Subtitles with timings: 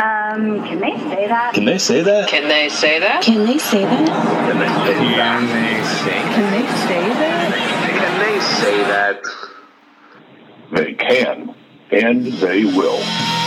[0.00, 1.52] Um, can they say that?
[1.52, 2.30] Can they say that?
[2.30, 3.22] Can they say that?
[3.22, 4.06] Can they say that?
[4.48, 5.60] Can they say that?
[6.32, 7.52] Can they say that?
[8.00, 9.22] Can they say that?
[10.72, 11.54] They can,
[11.90, 13.39] and they will.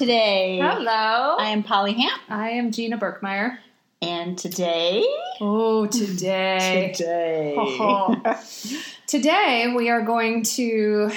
[0.00, 0.58] Today.
[0.62, 1.36] Hello.
[1.38, 3.58] I am Polly Hamp, I am Gina Berkmeyer.
[4.00, 5.04] and today,
[5.42, 6.94] Oh, today.
[6.96, 7.54] today,
[9.06, 11.10] today we are going to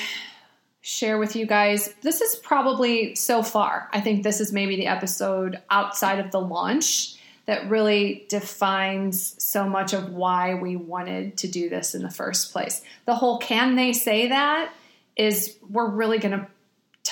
[0.81, 1.93] share with you guys.
[2.01, 3.87] This is probably so far.
[3.93, 7.15] I think this is maybe the episode outside of the launch
[7.45, 12.51] that really defines so much of why we wanted to do this in the first
[12.51, 12.81] place.
[13.05, 14.73] The whole can they say that
[15.15, 16.47] is we're really going to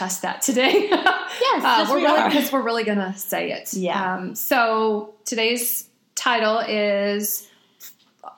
[0.01, 0.89] test that today.
[1.41, 2.29] Yes, Uh, we're we really are.
[2.29, 3.73] because we're really gonna say it.
[3.73, 4.15] Yeah.
[4.15, 7.47] Um, so today's title is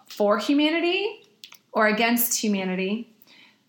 [0.08, 1.22] for humanity
[1.74, 3.10] or against humanity,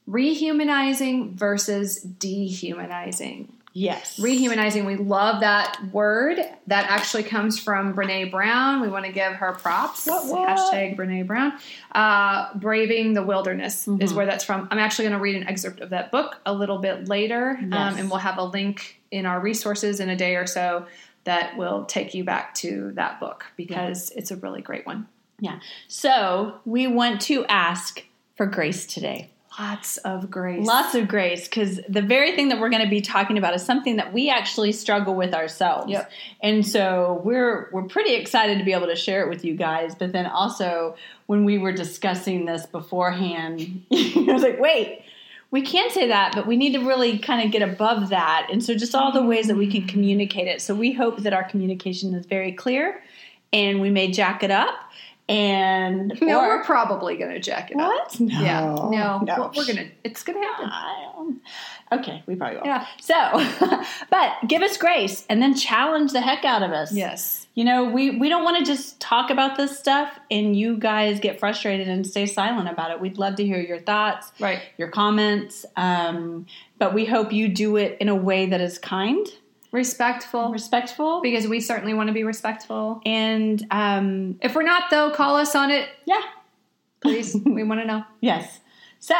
[0.08, 3.52] rehumanizing versus dehumanizing.
[3.74, 6.38] Yes, Rehumanizing, we love that word.
[6.68, 8.80] That actually comes from Brene Brown.
[8.80, 10.06] We want to give her props.
[10.06, 10.48] What, what?
[10.48, 11.52] Hashtag Brene Brown.
[11.92, 14.16] Uh, Braving the Wilderness is Mhm.
[14.16, 14.68] where that's from.
[14.70, 17.72] I'm actually going to read an excerpt of that book a little bit later, Yes.
[17.72, 20.86] um, and we'll have a link in our resources in a day or so
[21.24, 25.06] that will take you back to that book because it's a really great one.
[25.40, 25.58] Yeah.
[25.88, 28.04] So we want to ask
[28.36, 29.30] for grace today.
[29.58, 30.66] Lots of grace.
[30.66, 33.64] Lots of grace, because the very thing that we're going to be talking about is
[33.64, 35.90] something that we actually struggle with ourselves.
[35.90, 36.10] Yep.
[36.42, 39.94] And so we're we're pretty excited to be able to share it with you guys.
[39.94, 40.96] But then also
[41.26, 45.02] when we were discussing this beforehand, I was like, wait,
[45.52, 48.48] we can't say that, but we need to really kind of get above that.
[48.50, 50.60] And so just all the ways that we can communicate it.
[50.62, 53.00] So we hope that our communication is very clear
[53.52, 54.74] and we may jack it up.
[55.28, 57.88] And no, or- we're probably going to jack it up.
[57.88, 58.20] what?
[58.20, 58.60] No, Yeah.
[58.60, 59.20] No, no.
[59.24, 59.88] Well, we're gonna.
[60.04, 61.40] It's gonna happen.
[61.92, 62.66] Okay, we probably will.
[62.66, 62.86] Yeah.
[63.00, 63.14] So,
[64.10, 66.92] but give us grace and then challenge the heck out of us.
[66.92, 67.46] Yes.
[67.54, 71.20] You know, we, we don't want to just talk about this stuff and you guys
[71.20, 73.00] get frustrated and stay silent about it.
[73.00, 74.60] We'd love to hear your thoughts, Right.
[74.76, 76.46] your comments, um,
[76.78, 79.24] but we hope you do it in a way that is kind,
[79.74, 80.50] Respectful.
[80.50, 83.02] respectful, because we certainly want to be respectful.
[83.04, 86.22] and um, If we're not, though, call us on it, yeah,
[87.00, 87.34] please.
[87.44, 88.04] we want to know.
[88.20, 88.60] yes.
[89.00, 89.16] So,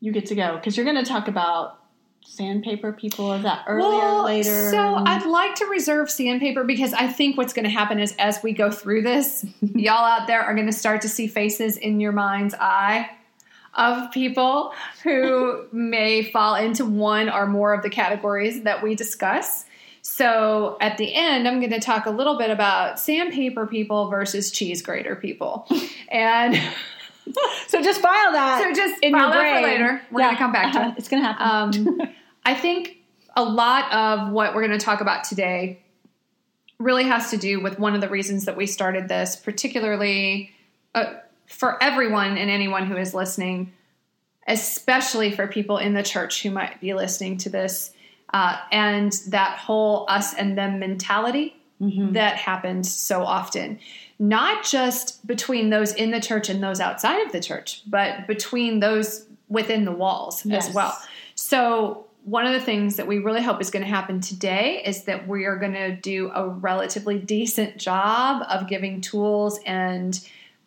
[0.00, 1.78] you get to go because you're going to talk about
[2.24, 3.32] sandpaper people.
[3.34, 4.70] Is that earlier, Well, later?
[4.70, 8.42] So I'd like to reserve sandpaper because I think what's going to happen is as
[8.42, 12.00] we go through this, y'all out there are going to start to see faces in
[12.00, 13.10] your mind's eye
[13.74, 14.72] of people
[15.02, 19.64] who may fall into one or more of the categories that we discuss.
[20.02, 24.50] So at the end, I'm going to talk a little bit about sandpaper people versus
[24.50, 25.68] cheese grater people.
[26.08, 26.60] And
[27.68, 28.62] So just file that.
[28.62, 29.80] So just in file your that for brain.
[29.80, 30.02] later.
[30.10, 30.94] We're gonna come back to it.
[30.98, 31.88] It's gonna happen.
[31.88, 32.00] Um,
[32.44, 32.98] I think
[33.36, 35.80] a lot of what we're going to talk about today
[36.78, 40.50] really has to do with one of the reasons that we started this, particularly
[40.94, 41.14] uh,
[41.46, 43.72] for everyone and anyone who is listening,
[44.46, 47.92] especially for people in the church who might be listening to this,
[48.32, 52.12] uh, and that whole us and them mentality Mm-hmm.
[52.12, 53.80] that happens so often.
[54.20, 58.78] Not just between those in the church and those outside of the church, but between
[58.78, 60.68] those within the walls Yes.
[60.68, 60.96] as well.
[61.34, 65.02] So, one of the things that we really hope is going to happen today is
[65.06, 70.20] that we are going to do a relatively decent job of giving tools and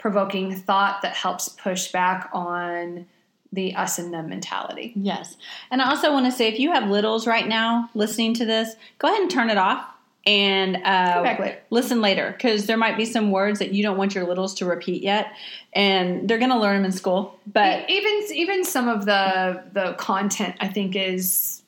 [0.06, 3.08] provoking thought that helps push back on
[3.52, 4.94] the us and them mentality.
[4.96, 5.36] Yes.
[5.72, 8.76] And I also want to say if you have littles right now listening to this,
[9.00, 9.84] go ahead and turn it off
[10.24, 11.60] and uh, later.
[11.72, 14.66] listen later because there might be some words that you don't want your littles to
[14.68, 15.32] repeat yet,
[15.74, 17.40] and they're going to learn them in school.
[17.52, 21.64] But even even some of the the content I think is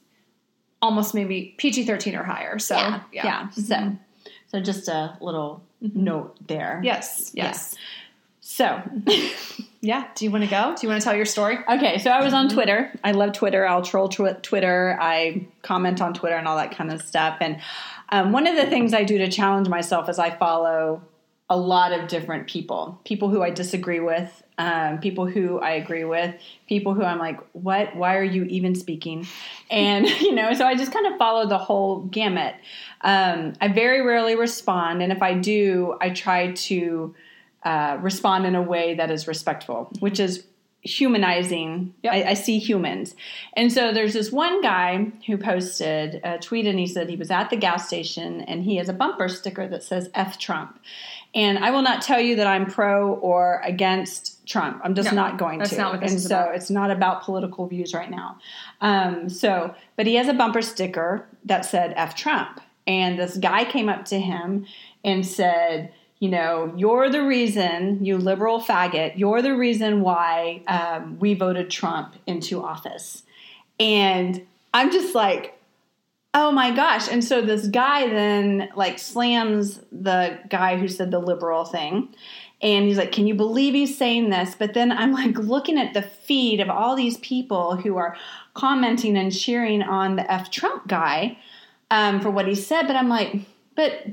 [0.80, 2.59] almost maybe PG thirteen or higher.
[2.59, 3.50] So yeah, yeah, yeah.
[3.50, 3.97] So,
[4.50, 6.82] so just a little note there.
[6.84, 7.76] yes, yes,
[8.58, 8.82] So,
[9.82, 10.08] yeah.
[10.16, 10.74] Do you want to go?
[10.76, 11.59] Do you want to tell your story?
[11.70, 12.92] okay, so I was on Twitter.
[13.04, 13.68] I love Twitter.
[13.68, 14.98] I'll troll tw- Twitter.
[15.00, 17.38] I comment on Twitter and all that kind of stuff.
[17.40, 17.62] And
[18.09, 21.04] um, one of the things I do to challenge myself is I follow
[21.52, 26.04] a lot of different people, people who I disagree with, um, people who I agree
[26.04, 26.34] with,
[26.68, 27.96] people who I'm like, what?
[27.96, 29.28] Why are you even speaking?
[29.70, 32.56] And, you know, so I just kind of follow the whole gamut.
[33.02, 35.04] Um, I very rarely respond.
[35.04, 37.14] And if I do, I try to
[37.64, 40.46] uh, respond in a way that is respectful, which is
[40.82, 41.94] humanizing.
[42.04, 42.14] Yep.
[42.14, 43.16] I, I see humans.
[43.54, 47.32] And so there's this one guy who posted a tweet and he said he was
[47.32, 50.80] at the gas station and he has a bumper sticker that says F Trump.
[51.36, 54.82] And I will not tell you that I'm pro or against Trump.
[54.84, 55.78] I'm just No, not going that's to.
[55.78, 56.56] not what this and so about.
[56.56, 58.38] it's not about political views right now.
[58.80, 62.62] Um, so, but he has a bumper sticker that said F Trump.
[62.88, 64.66] And this guy came up to him
[65.04, 71.19] and said, you know, you're the reason, you liberal faggot, you're the reason why um,
[71.19, 73.23] we voted Trump into office.
[73.79, 75.58] And I'm just like,
[76.34, 77.08] oh my gosh.
[77.08, 82.09] And so this guy then like slams the guy who said the liberal thing.
[82.61, 84.55] And he's like, Can you believe he's saying this?
[84.58, 88.17] But then I'm like looking at the feed of all these people who are
[88.55, 91.37] commenting and cheering on the F Trump guy
[91.91, 92.87] um, for what he said.
[92.87, 93.41] But I'm like,
[93.75, 94.08] But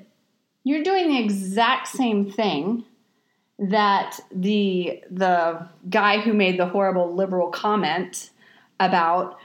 [0.65, 2.85] you're doing the exact same thing
[3.59, 8.31] that the the guy who made the horrible liberal comment
[8.81, 9.39] about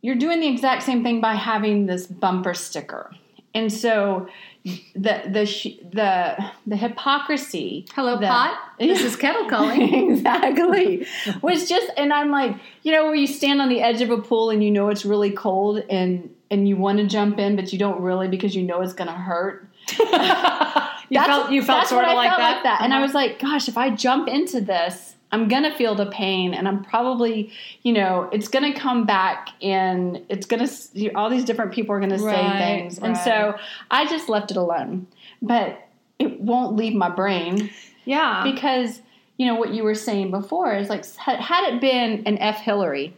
[0.00, 3.14] you're doing the exact same thing by having this bumper sticker
[3.54, 4.26] and so
[4.64, 8.58] the the the the hypocrisy Hello, that- pot.
[8.78, 10.10] This is kettle calling.
[10.10, 11.06] exactly
[11.42, 14.18] was just and i'm like you know where you stand on the edge of a
[14.18, 17.72] pool and you know it's really cold and and you want to jump in but
[17.72, 19.68] you don't really because you know it's going to hurt
[21.10, 22.80] You felt you felt sort of like felt that.
[22.80, 23.04] And I Uh-huh.
[23.06, 26.82] was like, gosh, if I jump into this, I'm gonna feel the pain, and I'm
[26.82, 27.52] probably,
[27.82, 30.68] you know, it's gonna come back, and it's gonna
[31.14, 33.24] all these different people are gonna say Right, things, and right.
[33.24, 33.54] so
[33.90, 35.06] I just left it alone.
[35.42, 35.86] But
[36.18, 37.68] it won't leave my brain
[38.06, 38.42] yeah.
[38.44, 39.02] because
[39.36, 42.56] you know what you were saying before is like had had it been an F
[42.60, 43.14] Hillary,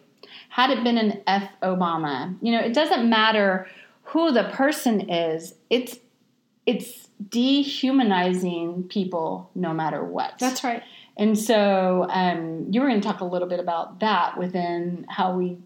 [0.49, 3.69] had it been an F Obama, you know, it doesn't matter
[4.05, 5.55] who the person is.
[5.71, 5.99] It's
[6.66, 10.34] it's dehumanizing people no matter what.
[10.38, 10.82] That's right.
[11.16, 15.37] And so um, you were going to talk a little bit about that within how
[15.37, 15.58] we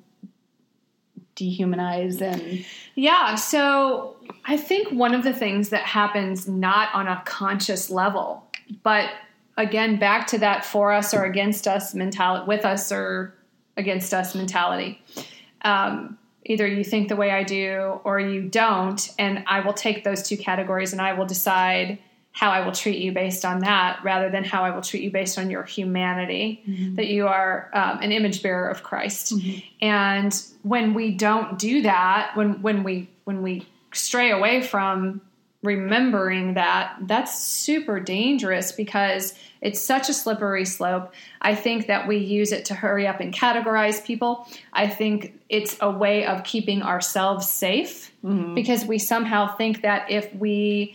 [1.36, 2.64] dehumanize and
[2.94, 8.44] Yeah, so I think one of the things that happens not on a conscious level,
[8.82, 9.10] but
[9.56, 13.34] again, back to that for us or against us mentality, with us or
[13.76, 15.00] against us mentality.
[15.62, 20.04] Um, either you think the way I do or you don't, and I will take
[20.04, 21.98] those two categories and I will decide
[22.32, 25.10] how I will treat you based on that rather than how I will treat you
[25.10, 26.62] based on your humanity,
[26.94, 29.32] that you are um, an image bearer of Christ.
[29.82, 35.20] And when we don't do that, when when we when we stray away from
[35.62, 41.12] remembering that, that's super dangerous because it's such a slippery slope.
[41.42, 44.46] I think that we use it to hurry up and categorize people.
[44.72, 48.54] I think it's a way of keeping ourselves safe mm-hmm.
[48.54, 50.94] because we somehow think that if we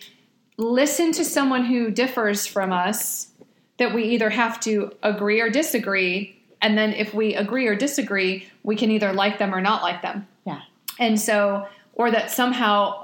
[0.57, 3.31] listen to someone who differs from us,
[3.77, 6.39] that we either have to agree or disagree.
[6.62, 10.01] And then if we agree or disagree, we can either like them or not like
[10.01, 10.27] them.
[10.45, 10.62] yeah.
[11.00, 13.02] And so, or that somehow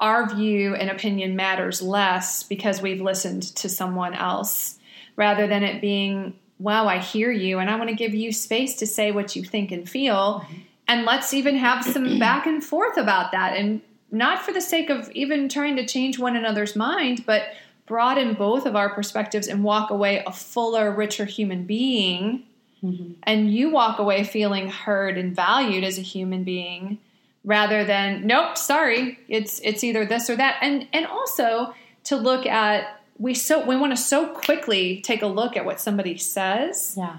[0.00, 4.78] our view and opinion matters less because we've listened to someone else
[5.14, 8.76] rather than it being, wow, I hear you and I want to give you space
[8.76, 10.44] to say what you think and feel.
[10.88, 13.54] And let's even have some back and forth about that.
[13.56, 17.44] And not for the sake of even trying to change one another's mind, but
[17.86, 22.44] broaden both of our perspectives and walk away a fuller, richer human being.
[22.82, 23.12] Mm-hmm.
[23.24, 26.98] And you walk away feeling heard and valued as a human being
[27.44, 32.44] rather than nope sorry it's it's either this or that and and also to look
[32.46, 36.94] at we so we want to so quickly take a look at what somebody says
[36.98, 37.16] Yeah.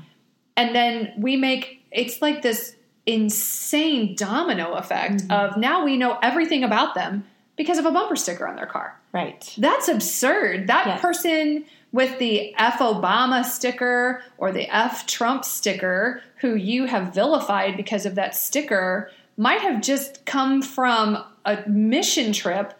[0.56, 2.75] and then we make it's like this
[3.06, 5.32] insane domino effect mm-hmm.
[5.32, 7.25] of now we know everything about them
[7.56, 9.54] because of a bumper sticker on their car Right.
[9.58, 10.68] that's absurd.
[10.68, 11.01] That Yes.
[11.01, 17.75] person with the F Obama sticker or the F Trump sticker, who you have vilified
[17.75, 22.74] because of that sticker, might have just come from a mission trip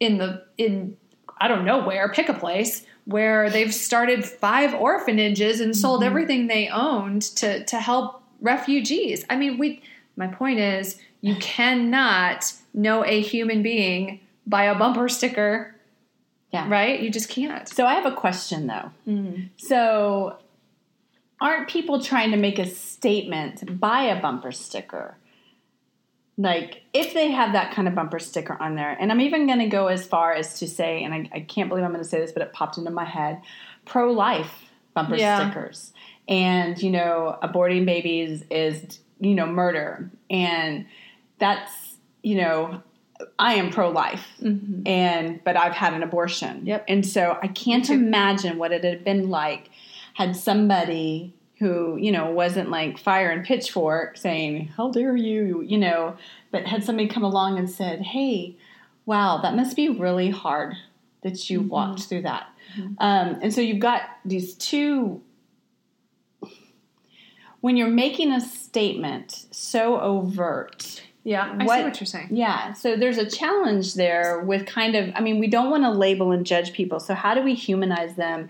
[0.00, 0.96] in the in
[1.40, 6.08] I don't know where, pick a place where they've started five orphanages and sold mm-hmm.
[6.08, 9.24] everything they owned to to help refugees.
[9.30, 9.82] I mean, we
[10.16, 15.74] my point is you cannot know a human being by a bumper sticker,
[16.52, 16.68] Yeah.
[16.68, 17.00] right?
[17.00, 17.68] You just can't.
[17.68, 18.90] So I have a question though.
[19.06, 19.42] Mm-hmm.
[19.56, 20.38] So
[21.40, 25.16] aren't people trying to make a statement by a bumper sticker?
[26.38, 29.58] Like if they have that kind of bumper sticker on there, and I'm even going
[29.58, 32.08] to go as far as to say, and I, I can't believe I'm going to
[32.08, 33.42] say this, but it popped into my head:
[33.84, 35.50] pro-life bumper Yeah.
[35.50, 35.92] stickers,
[36.28, 40.86] and you know, aborting babies is you know murder, and
[41.40, 42.82] that's you know
[43.38, 44.86] I am pro life, mm-hmm.
[44.86, 46.64] and but I've had an abortion.
[46.66, 46.84] Yep.
[46.86, 49.70] And so I can't imagine what it had been like
[50.14, 55.78] had somebody who, you know, wasn't like fire and pitchfork saying, How dare you, you
[55.78, 56.16] know,
[56.50, 58.56] but had somebody come along and said, Hey,
[59.06, 60.74] wow, that must be really hard
[61.22, 62.46] that you walked through that.
[62.98, 65.20] Um, and so you've got these two
[67.60, 72.28] when you're making a statement so overt Yeah, I What- see what you're saying.
[72.30, 75.90] yeah so there's a challenge there with kind of i mean we don't want to
[75.90, 78.48] label and judge people so how do we humanize them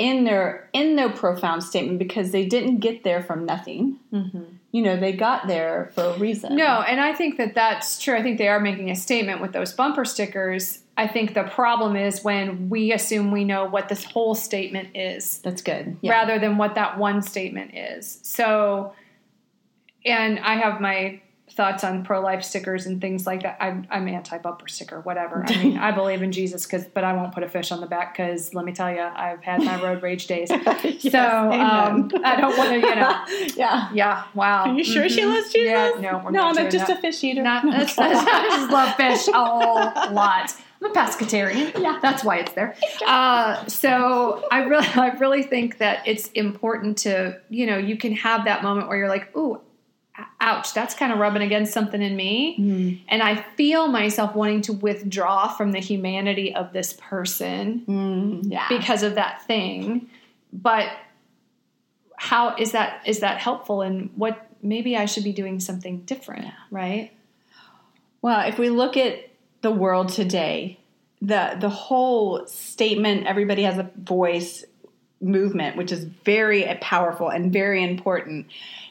[0.00, 4.44] in their in their profound statement because they didn't get there from nothing mm-hmm.
[4.72, 8.16] you know they got there for a reason No, and I think that that's true.
[8.16, 10.80] I think they are making a statement with those bumper stickers.
[10.96, 15.38] I think the problem is when we assume we know what this whole statement is.
[15.40, 16.12] that's good yeah.
[16.12, 18.20] rather than what that one statement is.
[18.22, 18.94] So,
[20.06, 21.20] and I have my
[21.60, 23.58] thoughts on pro-life stickers and things like that.
[23.60, 25.44] I'm, I'm anti-bumper sticker, whatever.
[25.46, 27.86] I mean, I believe in Jesus, cause, but I won't put a fish on the
[27.86, 30.48] back because let me tell you, I've had my road rage days.
[31.00, 32.10] so um.
[32.24, 33.24] I don't want to, you know.
[33.56, 34.64] yeah Yeah, wow.
[34.70, 35.34] are you sure she Mhm.
[35.34, 36.98] loves jesus Yeah, no, we're no not i'm just that.
[36.98, 38.12] a fish eater Not, that's, I
[38.48, 40.54] just love fish a whole lot.
[40.82, 41.78] I'm a pescatarian.
[41.78, 41.98] Yeah.
[42.00, 42.74] that's why it's there.
[43.06, 48.12] Uh, so I really, I really think that it's important to, you know, you can
[48.14, 49.60] have that moment where you're like, ooh,
[50.40, 53.00] ouch, that's kind of rubbing against something in me, Mm.
[53.08, 58.66] and I feel myself wanting to withdraw from the humanity of this person Mm, yeah
[58.68, 60.08] because of that thing.
[60.52, 60.88] But
[62.16, 66.52] how is that is that helpful and what maybe I should be doing something different,
[66.70, 67.12] right?
[68.22, 69.30] Well, if we look at
[69.62, 70.78] the world today,
[71.22, 74.64] the the whole statement "everybody has a voice"
[75.20, 78.46] movement, which is very powerful and very important,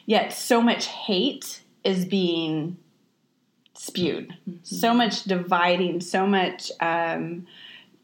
[0.06, 2.76] yet so much hate is being
[3.74, 7.46] spewed, so much dividing, so much um,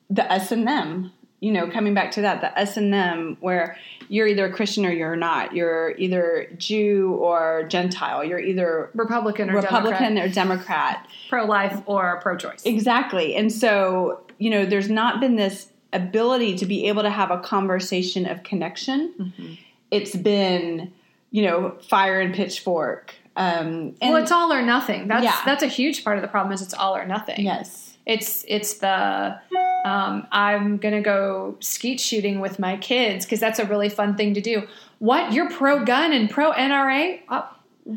[0.08, 1.12] the us and them.
[1.40, 3.76] You know, coming back to that, the us and them, where
[4.08, 5.54] you're either a Christian or you're not.
[5.54, 8.24] You're either Jew or Gentile.
[8.24, 11.08] You're either Republican or Republican Democrat, or Democrat.
[11.28, 12.62] pro-life or pro-choice.
[12.64, 13.36] Exactly.
[13.36, 17.38] And so, you know, there's not been this ability to be able to have a
[17.40, 19.12] conversation of connection.
[19.18, 19.52] Mm-hmm.
[19.90, 20.92] It's been,
[21.30, 23.14] you know, fire and pitchfork.
[23.36, 25.08] Um, and well, it's all or nothing.
[25.08, 25.40] That's Yeah.
[25.44, 26.52] that's a huge part of the problem.
[26.52, 27.42] Is it's all or nothing.
[27.44, 29.38] yes, It's it's the
[29.84, 34.34] um, I'm gonna go skeet shooting with my kids because that's a really fun thing
[34.34, 34.66] to do.
[35.00, 37.20] What you're pro gun and pro NRA?
[37.28, 37.42] Uh,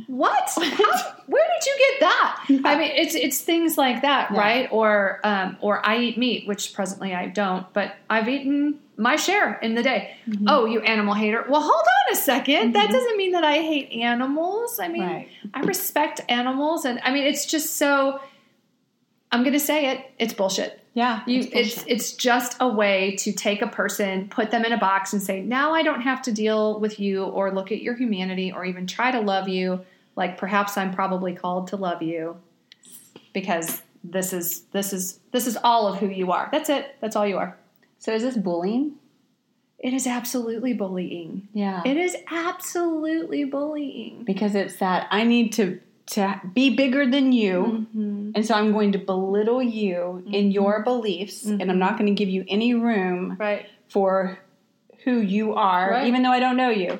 [0.08, 0.50] what?
[0.56, 2.46] How, where did you get that?
[2.66, 4.38] I mean, it's it's things like that, Yeah.
[4.40, 4.70] right?
[4.72, 9.56] Or um, or I eat meat, which presently I don't, but I've eaten my share
[9.60, 10.14] in the day.
[10.28, 10.46] Mm-hmm.
[10.48, 11.44] Oh, you animal hater!
[11.50, 14.80] Well, hold on a 2nd That doesn't mean that I hate animals.
[14.80, 15.28] I mean, Right.
[15.54, 18.20] I respect animals, and I mean, it's just so.
[19.32, 20.06] I'm gonna say it.
[20.18, 20.84] It's bullshit.
[20.94, 24.72] yeah, You, it's it's it's just a way to take a person, put them in
[24.72, 27.82] a box, and say, now I don't have to deal with you or look at
[27.82, 29.82] your humanity or even try to love you.
[30.16, 32.38] Like perhaps I'm probably called to love you
[33.34, 36.50] because this is this is this is all of who you are.
[36.52, 36.96] That's it.
[37.00, 37.56] That's all you are.
[38.00, 38.94] so is this bullying?
[39.78, 41.48] It is absolutely bullying.
[41.54, 44.24] Yeah, It is absolutely bullying.
[44.26, 45.80] because it's that I need to
[46.12, 48.32] to be bigger than you, Mm-hmm.
[48.36, 52.14] and so I'm going to belittle you in your beliefs, and I'm not going to
[52.18, 53.66] give you any room Right.
[53.90, 54.40] for
[55.04, 56.08] who you are, Right.
[56.08, 57.00] even though I don't know you.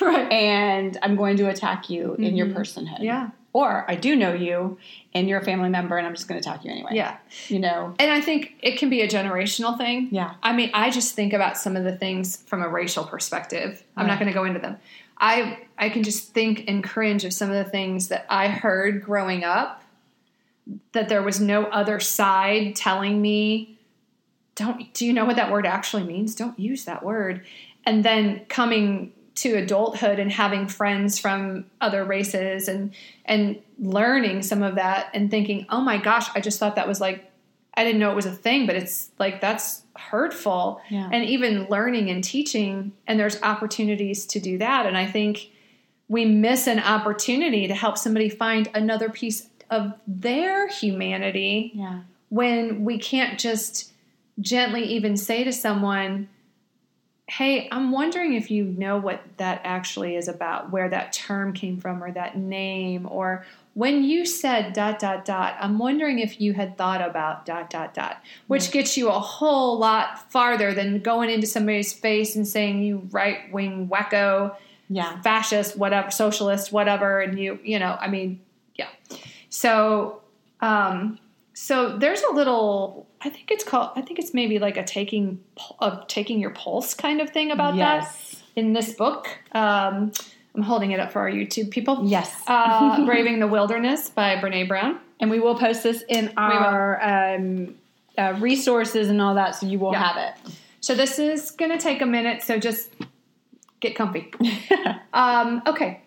[0.00, 0.30] Right.
[0.32, 2.94] and I'm going to attack you in your personhood.
[2.96, 3.04] Mm-hmm.
[3.04, 3.30] Yeah.
[3.52, 4.78] Or I do know you
[5.14, 6.90] and you're a family member and I'm just going to attack you anyway.
[6.94, 7.18] Yeah.
[7.46, 7.94] You know?
[8.00, 10.08] And I think it can be a generational thing.
[10.10, 10.34] Yeah.
[10.42, 13.84] I mean, I just think about some of the things from a racial perspective.
[13.96, 14.78] I'm not going to go into them.
[15.18, 19.02] I I can just think and cringe of some of the things that I heard
[19.02, 19.82] growing up
[20.92, 23.78] that there was no other side telling me
[24.54, 26.34] don't do you know what that word actually means?
[26.34, 27.44] Don't use that word.
[27.84, 32.94] And then coming to adulthood and having friends from other races and
[33.24, 37.00] and learning some of that and thinking, "Oh my gosh, I just thought that was
[37.00, 37.30] like
[37.74, 41.08] I didn't know it was a thing, but it's like that's hurtful." Yeah.
[41.12, 45.50] And even learning and teaching and there's opportunities to do that and I think
[46.08, 52.00] we miss an opportunity to help somebody find another piece of their humanity Yeah.
[52.28, 53.92] when we can't just
[54.40, 56.28] gently even say to someone,
[57.26, 61.78] Hey, I'm wondering if you know what that actually is about, where that term came
[61.78, 66.52] from, or that name, or when you said dot, dot, dot, I'm wondering if you
[66.52, 71.30] had thought about dot, dot, dot, which gets you a whole lot farther than going
[71.30, 74.54] into somebody's face and saying, You right wing wacko,
[74.90, 75.20] Yeah.
[75.22, 78.38] fascist, whatever, socialist, whatever, and you, you know, I mean,
[78.74, 78.88] yeah.
[79.48, 80.20] So,
[80.60, 81.18] um,
[81.54, 83.06] so there's a little.
[83.24, 83.90] I think it's called.
[83.96, 85.42] I think it's maybe like a taking
[85.78, 88.14] of taking your pulse kind of thing about that
[88.54, 89.26] in this book.
[89.52, 90.12] Um,
[90.54, 92.02] I'm holding it up for our YouTube people.
[92.04, 92.42] Yes.
[92.46, 95.00] Uh, Braving the Wilderness by Brene Brown.
[95.20, 97.74] And we will post this in our um,
[98.18, 100.12] uh, resources and all that, so you will Yeah.
[100.12, 100.52] have it.
[100.80, 102.90] So this is going to take a minute, so just
[103.80, 104.32] get comfy.
[105.14, 106.02] um, okay.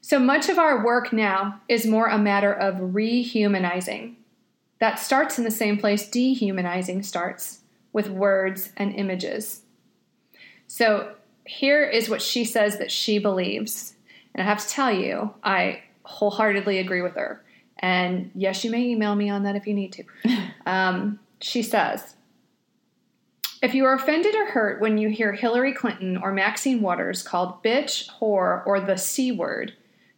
[0.00, 4.14] So much of our work now is more a matter of rehumanizing.
[4.80, 7.60] That starts in the same place dehumanizing starts
[7.92, 9.62] with words and images.
[10.66, 11.14] So
[11.46, 13.94] here is what she says that she believes.
[14.34, 17.44] And I have to tell you, I wholeheartedly agree with her.
[17.78, 20.04] And yes, you may email me on that if you need to.
[20.66, 22.14] Um, she says,
[23.60, 27.62] if you are offended or hurt when you hear Hillary Clinton or Maxine Waters called
[27.62, 29.74] bitch, whore, or the C word,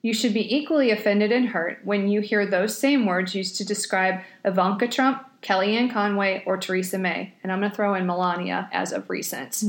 [0.07, 3.65] you should be equally offended and hurt when you hear those same words used to
[3.65, 7.35] describe Ivanka Trump, Kellyanne Conway, or Theresa May.
[7.43, 9.65] And I'm going to throw in Melania as of recent.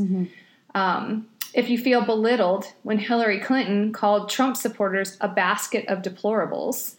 [0.75, 6.97] Um, if you feel belittled when Hillary Clinton called Trump supporters a basket of deplorables,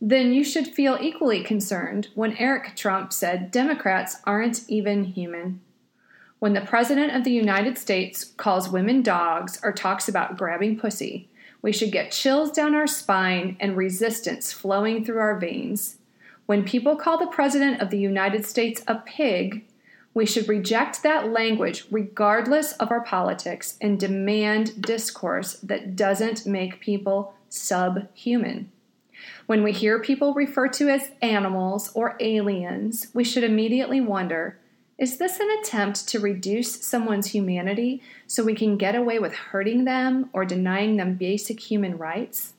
[0.00, 5.60] then you should feel equally concerned when Eric Trump said Democrats aren't even human.
[6.40, 11.28] When the President of the United States calls women dogs or talks about grabbing pussy,
[11.62, 15.96] we should get chills down our spine and resistance flowing through our veins.
[16.46, 19.64] When people call the President of the United States a pig,
[20.12, 26.80] we should reject that language regardless of our politics and demand discourse that doesn't make
[26.80, 28.70] people subhuman.
[29.46, 34.58] When we hear people referred to as animals or aliens, we should immediately wonder
[34.98, 39.84] is this an attempt to reduce someone's humanity so we can get away with hurting
[39.84, 42.52] them or denying them basic human rights?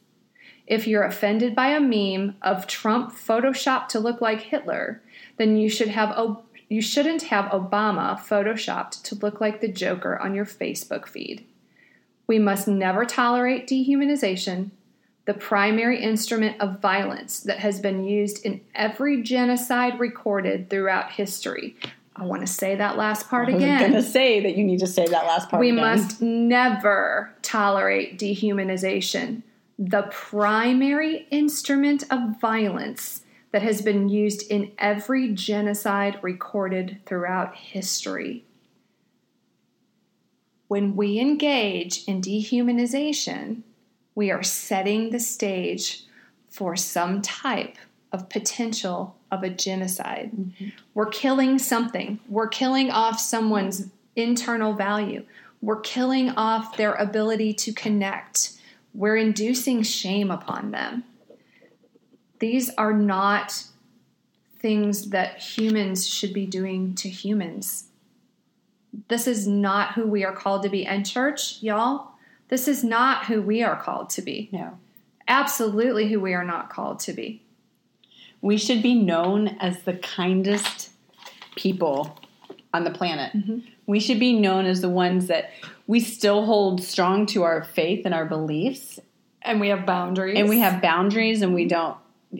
[0.65, 5.01] If you're offended by a meme of Trump photoshopped to look like Hitler,
[5.37, 6.37] then you should have
[6.69, 11.45] you shouldn't have Obama photoshopped to look like the Joker on your Facebook feed.
[12.25, 14.71] We must never tolerate dehumanization,
[15.25, 21.75] the primary instrument of violence that has been used in every genocide recorded throughout history.
[22.15, 23.61] I want to say that last part again.
[23.61, 23.91] I again.
[23.91, 25.59] going to say that you need to say that last part.
[25.59, 25.81] We again.
[25.81, 29.41] must never tolerate dehumanization,
[29.79, 38.45] the primary instrument of violence that has been used in every genocide recorded throughout history.
[40.67, 43.61] When we engage in dehumanization,
[44.15, 46.05] we are setting the stage
[46.49, 47.77] for some type
[48.13, 50.31] of potential of a genocide.
[50.31, 50.69] Mm-hmm.
[50.93, 52.19] We're killing something.
[52.29, 55.25] We're killing off someone's internal value.
[55.61, 58.51] We're killing off their ability to connect.
[58.93, 61.03] We're inducing shame upon them.
[62.39, 63.63] These are not
[64.59, 67.85] things that humans should be doing to humans.
[69.07, 70.85] This is not who we are called to be.
[70.85, 72.11] And, church, y'all,
[72.49, 74.49] this is not who we are called to be.
[74.51, 74.77] No.
[75.27, 77.42] Absolutely who we are not called to be.
[78.43, 80.89] We should be known as the kindest
[81.55, 82.19] people
[82.73, 83.31] on the planet.
[83.33, 83.59] Mm-hmm.
[83.85, 85.51] We should be known as the ones that
[85.87, 88.99] we still hold strong to our faith and our beliefs,
[89.41, 90.37] And we have boundaries.
[90.37, 91.95] and we have boundaries, and we don't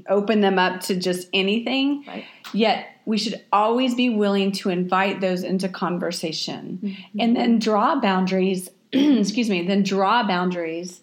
[0.09, 2.03] open them up to just anything.
[2.05, 2.25] Right.
[2.53, 7.19] Yet we should always be willing to invite those into conversation mm-hmm.
[7.19, 10.99] and then draw boundaries, excuse me, then draw boundaries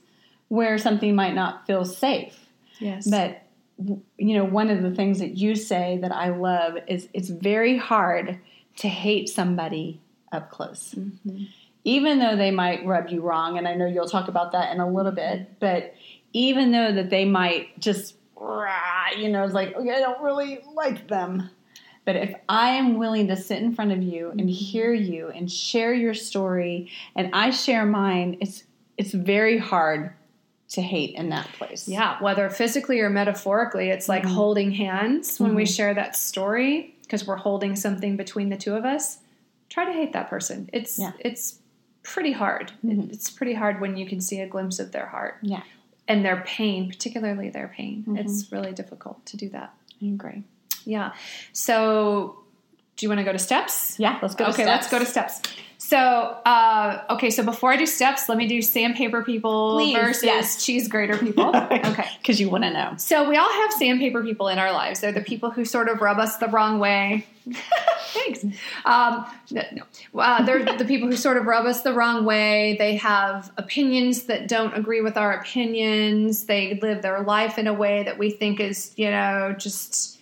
[0.49, 2.39] where something might not feel safe.
[2.81, 3.09] Yes.
[3.09, 3.40] But
[4.19, 7.77] you know, one of the things that you say that I love is it's very
[7.77, 8.39] hard
[8.77, 10.01] to hate somebody
[10.33, 10.95] up close.
[10.95, 11.45] Mm-hmm.
[11.85, 14.81] Even though they might rub you wrong, and I know you'll talk about that in
[14.81, 15.95] a little bit, but
[16.33, 18.17] even though that they might just
[19.19, 21.51] you know, it's like, okay, I don't really like them.
[22.05, 24.49] But if I am willing to sit in front of you and mm-hmm.
[24.49, 28.65] hear you and share your story and I share mine, it's
[28.97, 30.13] it's very hard
[30.71, 31.89] to hate in that place.
[31.89, 34.35] Yeah, whether physically or metaphorically, it's like mm-hmm.
[34.35, 35.73] holding hands when we mm-hmm.
[35.73, 39.19] share that story because we're holding something between the two of us.
[39.69, 40.71] Try to hate that person.
[40.73, 41.13] It's Yeah.
[41.19, 41.59] it's
[42.03, 42.73] pretty hard.
[42.85, 43.11] It- mm-hmm.
[43.11, 45.63] It's pretty hard when you can see a glimpse of their heart Yeah.
[46.07, 48.05] and their pain, particularly their pain.
[48.17, 49.75] It's really difficult to do that.
[50.01, 50.45] I agree.
[50.85, 51.13] Yeah.
[51.53, 52.39] So,
[52.97, 53.99] do you want to go to steps?
[53.99, 54.85] Yeah, let's go to okay, steps.
[54.85, 55.43] let's go to steps.
[55.83, 60.25] So, uh, okay, so before I do steps, let me do sandpaper people Please, versus
[60.25, 60.63] yes.
[60.63, 61.57] cheese grater people.
[61.57, 62.07] okay.
[62.19, 62.93] Because you want to know.
[62.99, 65.01] So we all have sandpaper people in our lives.
[65.01, 67.27] They're the people who sort of rub us the wrong way.
[68.13, 68.45] Thanks.
[68.85, 70.21] Um, no, no.
[70.21, 72.77] Uh, they're the people who sort of rub us the wrong way.
[72.79, 76.45] They have opinions that don't agree with our opinions.
[76.45, 80.21] They live their life in a way that we think is, you know, just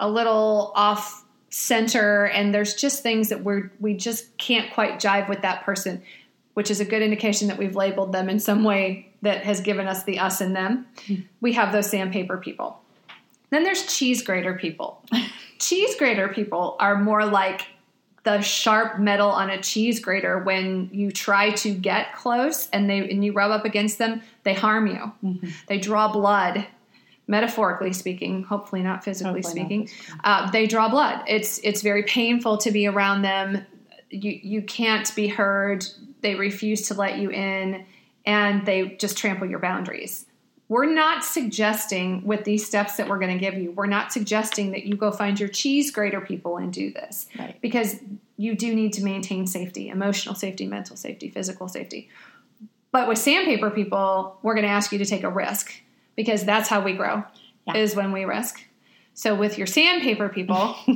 [0.00, 1.22] a little off
[1.56, 6.02] center and there's just things that we're we just can't quite jive with that person
[6.52, 9.86] which is a good indication that we've labeled them in some way that has given
[9.86, 10.86] us the us and them.
[11.06, 11.14] Hmm.
[11.42, 12.80] We have those sandpaper people.
[13.50, 15.02] Then there's cheese grater people.
[15.58, 17.62] Cheese grater people are more like
[18.24, 22.98] the sharp metal on a cheese grater when you try to get close and they
[22.98, 25.12] and you rub up against them they harm you.
[25.24, 25.48] Mm-hmm.
[25.68, 26.66] They draw blood
[27.28, 29.90] metaphorically speaking hopefully not physically Hopefully not speaking
[30.24, 31.22] uh, they draw blood.
[31.26, 33.64] It's it's very painful to be around them.
[34.10, 35.84] You you can't be heard.
[36.20, 37.84] They refuse to let you in
[38.24, 40.26] and they just trample your boundaries.
[40.68, 44.70] We're not suggesting with these steps that we're going to give you we're not suggesting
[44.72, 47.26] that you go find your cheese grater people and do this.
[47.38, 47.60] Right.
[47.60, 47.96] because
[48.38, 52.08] you do need to maintain safety emotional safety mental safety physical safety.
[52.92, 55.72] But with sandpaper people we're going to ask you to take a risk
[56.16, 57.22] because that's how we grow
[57.66, 57.76] Yeah.
[57.76, 58.62] is when we risk
[59.14, 60.74] so with your sandpaper people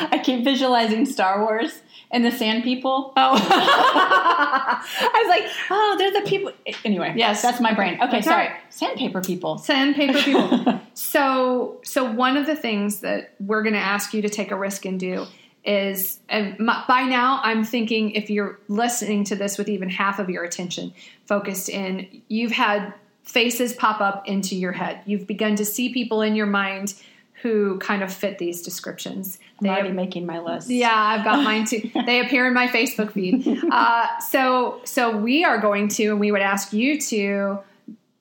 [0.00, 3.12] I keep visualizing Star Wars and the Sand People.
[3.16, 3.34] oh
[4.04, 6.52] I was like, oh, they're the people.
[6.84, 7.40] Anyway, Yes.
[7.42, 7.98] that's my brain.
[8.02, 8.48] Okay, sorry.
[8.70, 9.58] Sandpaper people.
[9.58, 14.28] sandpaper people so so one of the things that we're going to ask you to
[14.28, 15.24] take a risk and do
[15.64, 20.18] is and my, by now i'm thinking if you're listening to this with even half
[20.18, 20.92] of your attention
[21.26, 26.22] focused in you've had faces pop up into your head you've begun to see people
[26.22, 26.94] in your mind
[27.42, 30.70] who kind of fit these descriptions I'm They already have- making my list.
[30.70, 31.90] yeah, I've got mine too.
[32.06, 33.46] They appear in my Facebook feed.
[33.70, 37.58] Uh, so, so we are going to, and we would ask you to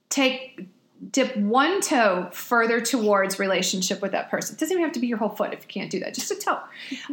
[0.10, 0.68] take
[1.12, 4.56] dip one toe further towards relationship with that person.
[4.56, 6.14] It doesn't even have to be your whole foot if you can't do that.
[6.14, 6.60] Just a toe.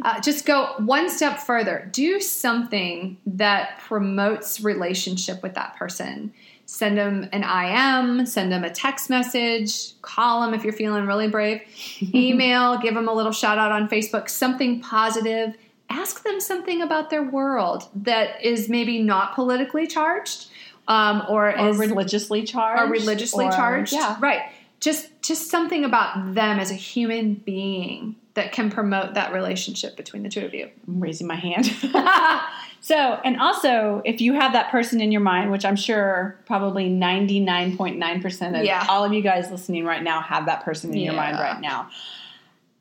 [0.03, 1.89] Uh, just go one step further.
[1.91, 6.31] Do something that promotes relationship with that person.
[6.71, 11.27] Send them an IM, send them a text message, call them if you're feeling really
[11.27, 11.61] brave,
[12.13, 15.55] email, give them a little shout out on Facebook, something positive.
[15.89, 20.45] Ask them something about their world that is maybe not politically charged
[20.87, 22.79] um, or, Or is religiously charged.
[22.81, 23.91] are religiously or- charged.
[23.91, 24.17] Yeah.
[24.19, 24.41] Right.
[24.79, 30.21] Just just something about them as a human being that can promote that relationship between
[30.21, 30.69] the two of you.
[30.87, 31.65] I'm raising my hand.
[32.81, 36.89] so, and also, if you have that person in your mind, which I'm sure probably
[36.89, 38.85] 99.9% of Yeah.
[38.89, 41.89] all of you guys listening right now have that person in your mind right now,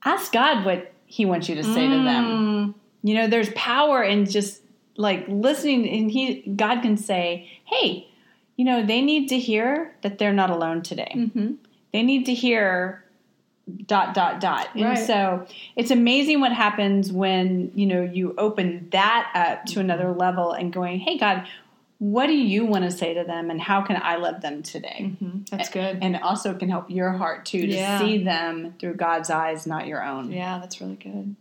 [0.04, 2.24] ask God what He wants you to say to them.
[2.24, 2.74] Mm.
[3.02, 4.62] You know, there's power in just
[4.96, 8.06] like listening, and He, God can say, hey,
[8.56, 11.12] you know, they need to hear that they're not alone today.
[11.14, 11.56] Mhm.
[11.92, 13.04] They need to hear
[13.86, 14.98] dot dot dot and Right.
[15.06, 20.52] so it's amazing what happens when you know you open that up to another level
[20.52, 21.46] and going hey god
[21.98, 25.12] what do you want to say to them and how can i love them today
[25.50, 25.98] That's good.
[26.00, 27.98] and it also can help your heart too to Yeah.
[27.98, 31.34] see them through god's eyes not your own Yeah, that's really good.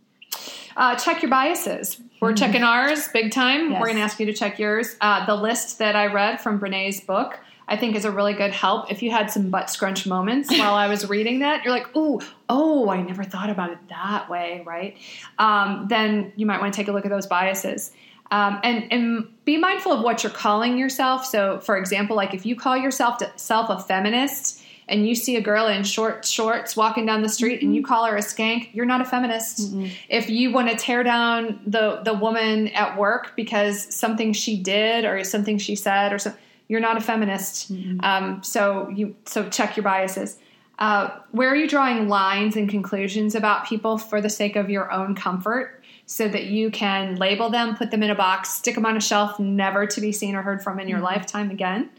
[0.76, 2.00] Uh, check your biases.
[2.20, 3.72] We're checking ours big time.
[3.72, 3.80] Yes.
[3.80, 4.94] We're going to ask you to check yours.
[5.00, 8.52] Uh, the list that I read from Brene's book, I think, is a really good
[8.52, 8.90] help.
[8.90, 12.20] If you had some butt scrunch moments while I was reading that, you're like, "Ooh,
[12.48, 14.96] oh, I never thought about it that way," right?
[15.38, 17.92] Um, then you might want to take a look at those biases.
[18.30, 21.24] Um, and and be mindful of what you're calling yourself.
[21.24, 25.40] So, for example, like if you call yourself self a feminist and you see a
[25.40, 28.86] girl in short shorts walking down the street and you call her a skank, you're
[28.86, 29.74] not a feminist.
[30.08, 35.04] If you want to tear down the the woman at work because something she did
[35.06, 37.70] or something she said or something, you're not a feminist.
[38.00, 40.38] Um, so you so check your biases.
[40.78, 44.92] Uh, where are you drawing lines and conclusions about people for the sake of your
[44.92, 45.82] own comfort?
[46.06, 49.00] So that you can label them, put them in a box, stick them on a
[49.00, 51.90] shelf, never to be seen or heard from in your lifetime again.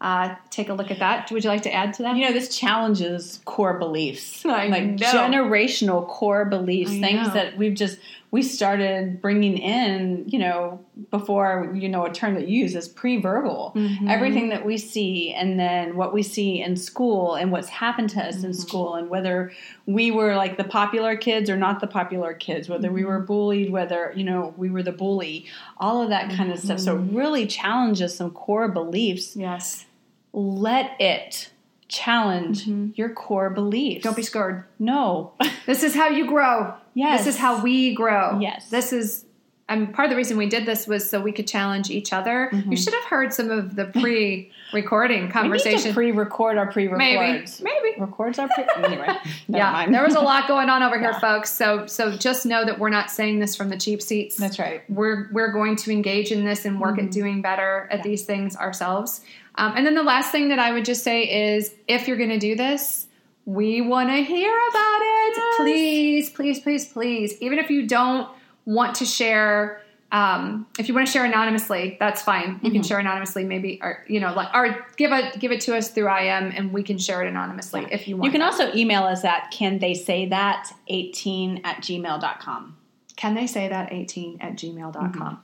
[0.00, 1.30] Uh, take a look at that.
[1.32, 2.16] Would you like to add to that?
[2.16, 5.06] you know this challenges core beliefs I like know.
[5.12, 7.34] generational core beliefs I things know.
[7.34, 7.98] that we've just
[8.30, 12.86] we started bringing in you know before you know a term that you use is
[12.88, 14.08] pre-verbal Mm-hmm.
[14.08, 18.20] everything that we see and then what we see in school and what's happened to
[18.22, 18.46] us Mm-hmm.
[18.46, 19.52] in school and whether
[19.86, 23.08] we were like the popular kids or not the popular kids whether we Mm-hmm.
[23.10, 25.46] were bullied whether you know we were the bully
[25.78, 27.16] all of that kind of stuff so it Mm-hmm.
[27.16, 29.86] really challenges some core beliefs yes.
[30.32, 31.50] let it
[31.88, 32.66] challenge
[32.98, 34.00] your core beliefs.
[34.00, 34.08] Mm-hmm.
[34.08, 34.64] Don't be scared.
[34.78, 35.32] no.
[35.66, 36.74] This is how you grow.
[36.98, 37.24] Yes.
[37.24, 38.38] This is how we grow.
[38.40, 38.68] Yes.
[38.70, 39.24] This is
[39.70, 42.50] and part of the reason we did this was so we could challenge each other.
[42.70, 45.88] You should have heard some of the pre-recording we need conversation.
[45.90, 47.60] to pre-record our pre-records.
[47.60, 47.78] maybe.
[47.82, 48.00] Maybe.
[48.00, 48.64] Records our pre.
[48.84, 49.06] Anyway,
[49.48, 49.92] yeah, mind.
[49.94, 51.52] there was a lot going on over here, folks.
[51.52, 54.36] So, so just know that we're not saying this from the cheap seats.
[54.36, 54.82] That's right.
[54.88, 57.06] We're we're going to engage in this and work Mm-hmm.
[57.08, 59.20] at doing better at these things ourselves.
[59.56, 61.24] Um, and then the last thing that I would just say
[61.56, 63.07] is, if you're going to do this,
[63.48, 65.36] We want to hear about it.
[65.38, 65.56] Yes.
[65.56, 67.40] Please, please, please, please.
[67.40, 68.28] Even if you don't
[68.66, 69.80] want to share,
[70.12, 72.60] um, if you want to share anonymously, that's fine.
[72.62, 75.74] You can share anonymously, maybe, or you know, like, or give it give it to
[75.74, 78.26] us through IM, and we can share it anonymously if you want.
[78.26, 78.52] You can that.
[78.52, 82.76] also email us at can they say that 18 at gmail.com.
[83.16, 85.42] can they say that 18 at gmail.com.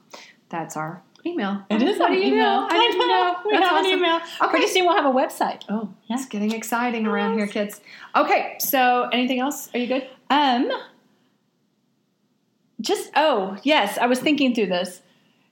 [0.51, 1.65] That's our email.
[1.71, 2.67] It is an you email.
[2.71, 3.37] I didn't know.
[3.45, 3.93] We That's have awesome.
[3.93, 4.17] an email.
[4.17, 4.51] Okay.
[4.51, 5.63] Pretty soon we'll have a website.
[5.69, 6.17] Oh, Yeah.
[6.17, 7.81] it's getting exciting around here, kids.
[8.15, 9.69] Okay, so anything else?
[9.75, 10.09] Are you good?
[10.31, 10.71] Um,
[12.81, 15.01] just oh yes, I was thinking through this.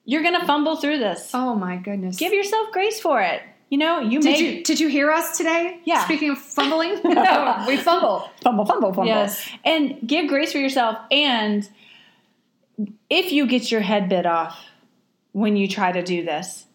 [0.04, 1.30] You're gonna fumble through this.
[1.32, 2.16] Oh my goodness.
[2.16, 3.40] Give yourself grace for it.
[3.70, 5.80] You know, you did may you did you hear us today?
[5.84, 6.04] Yeah.
[6.04, 8.28] Speaking of fumbling, no, we fumble.
[8.42, 9.06] fumble, fumble, fumble.
[9.06, 9.48] Yes.
[9.64, 10.98] and give grace for yourself.
[11.10, 11.66] And
[13.08, 14.58] if you get your head bit off
[15.32, 16.66] when you try to do this,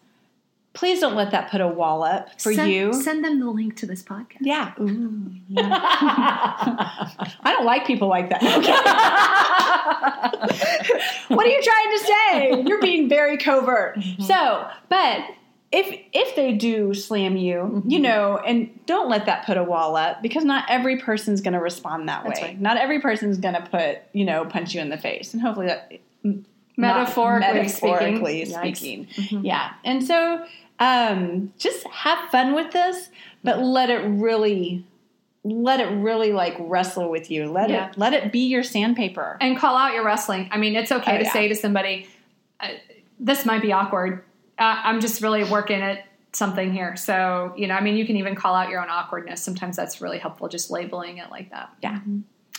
[0.72, 2.92] please don't let that put a wall up for Send- you.
[2.92, 4.42] Send them the link to this podcast.
[4.42, 4.74] Yeah.
[7.40, 8.42] I don't like people like that.
[11.28, 12.64] what are you trying to say?
[12.66, 13.96] You're being very covert.
[13.96, 14.22] Mm-hmm.
[14.22, 15.24] So, but
[15.70, 17.90] if if they do slam you, mm-hmm.
[17.90, 21.54] you know, and don't let that put a wall up because not every person's going
[21.54, 22.48] to respond that That's way.
[22.48, 22.60] right.
[22.60, 25.34] Not every person's going to put, you know, punch you in the face.
[25.34, 25.92] And hopefully that
[26.22, 26.44] not
[26.78, 29.06] Metaphorically metaphorically speaking.
[29.10, 29.44] Speaking.
[29.44, 29.72] Yeah.
[29.84, 30.44] And so
[30.78, 33.10] um just have fun with this,
[33.44, 34.84] but let it really
[35.44, 37.50] let it really like wrestle with you.
[37.50, 37.90] Let Yeah.
[37.90, 39.36] it let it be your sandpaper.
[39.40, 40.48] And call out your wrestling.
[40.52, 41.32] I mean, it's okay Oh, to yeah.
[41.32, 42.06] say to somebody,
[42.60, 42.68] uh,
[43.18, 44.24] "This might be awkward.
[44.58, 48.16] Uh, I'm just really working at something here." So, you know, I mean, you can
[48.16, 49.42] even call out your own awkwardness.
[49.42, 51.70] Sometimes that's really helpful, just labeling it like that.
[51.82, 51.98] Yeah.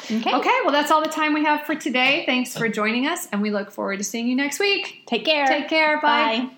[0.05, 0.33] Okay.
[0.33, 2.23] Okay, well, that's all the time we have for today.
[2.25, 5.03] Thanks for joining us, and we look forward to seeing you next week.
[5.05, 5.45] Take care.
[5.45, 5.99] Take care.
[6.01, 6.47] Bye.
[6.47, 6.49] Bye.